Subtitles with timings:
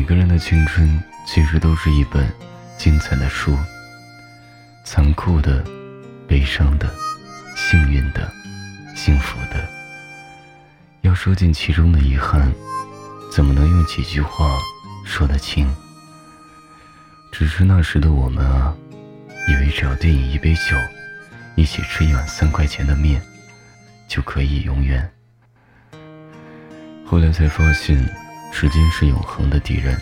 [0.00, 2.26] 每个人的青春其实都是一本
[2.78, 3.54] 精彩的书，
[4.82, 5.62] 残酷的、
[6.26, 6.90] 悲伤的、
[7.54, 8.32] 幸运的、
[8.96, 9.68] 幸福的。
[11.02, 12.50] 要说尽其中的遗憾，
[13.30, 14.56] 怎么能用几句话
[15.04, 15.70] 说得清？
[17.30, 18.74] 只是那时的我们啊，
[19.50, 20.78] 以为只要对饮一杯酒，
[21.56, 23.20] 一起吃一碗三块钱的面，
[24.08, 25.12] 就可以永远。
[27.04, 28.02] 后来才发现，
[28.52, 30.00] 时间是永恒的敌人。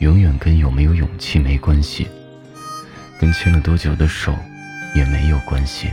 [0.00, 2.08] 永远跟有没有勇气没关系，
[3.18, 4.36] 跟牵了多久的手
[4.94, 5.90] 也没有关系。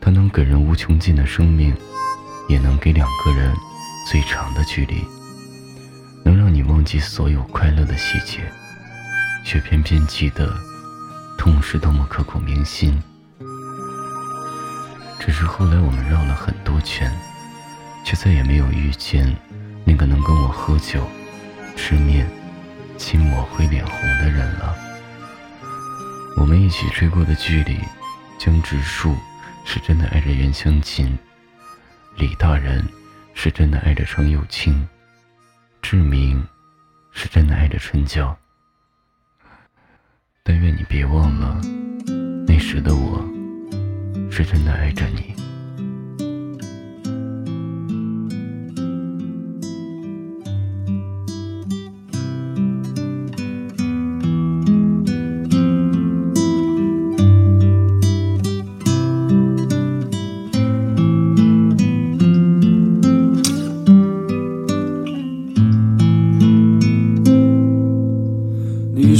[0.00, 1.76] 它能给人无穷尽的生命，
[2.48, 3.54] 也能给两个人
[4.10, 5.04] 最长的距离，
[6.24, 8.40] 能让你忘记所有快乐的细节。
[9.44, 10.52] 却偏偏记得，
[11.38, 13.00] 痛是多么刻骨铭心。
[15.18, 17.10] 只是后来我们绕了很多圈，
[18.04, 19.34] 却再也没有遇见
[19.88, 21.08] 那个能跟我喝酒、
[21.74, 22.28] 吃面、
[22.98, 24.76] 亲我会脸红的人了。
[26.36, 27.78] 我们一起追过的剧里，
[28.38, 29.16] 江直树
[29.64, 31.18] 是真的爱着袁湘琴，
[32.18, 32.86] 李大人
[33.32, 34.86] 是真的爱着程又青，
[35.80, 36.46] 志明
[37.10, 38.36] 是真的爱着春娇。
[40.42, 41.58] 但愿你别忘了，
[42.46, 43.26] 那时的我，
[44.30, 45.34] 是真的爱着你。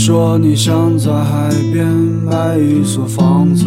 [0.08, 3.66] 说你想在海边买一所房子，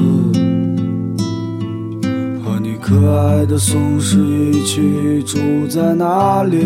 [2.44, 5.38] 和你可爱的松狮一起住
[5.70, 6.58] 在那里。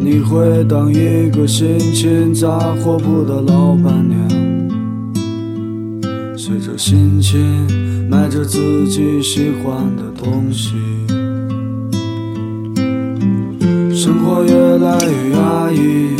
[0.00, 4.18] 你会当一个心情杂货铺的老板娘，
[6.36, 7.68] 随着心情
[8.10, 10.74] 买着自己喜欢的东西。
[13.94, 16.19] 生活越来越压抑。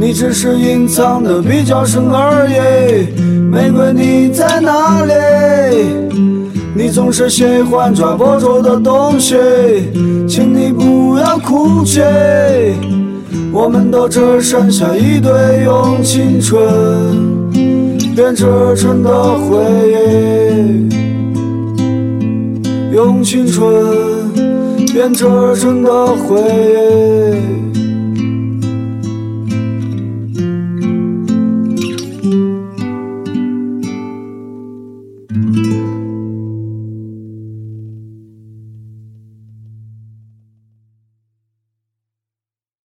[0.00, 3.12] 你只是隐藏的比较深而已。
[3.50, 5.12] 玫瑰你在哪里？
[6.74, 9.34] 你总是喜欢抓不住的东西，
[10.28, 12.00] 请你不要哭泣。
[13.52, 15.32] 我们都只剩下一堆
[15.64, 16.60] 用青春
[18.14, 18.44] 编织
[18.76, 19.58] 成的回
[19.90, 20.88] 忆，
[22.94, 23.66] 用青春
[24.92, 25.24] 编织
[25.56, 26.40] 成的回
[27.74, 27.87] 忆。